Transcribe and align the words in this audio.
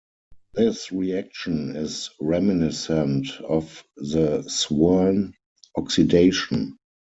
This 0.55 0.91
reaction 0.91 1.75
is 1.75 2.09
reminiscent 2.19 3.35
of 3.39 3.83
the 3.97 4.41
Swern 4.49 5.33
oxidation. 5.77 6.79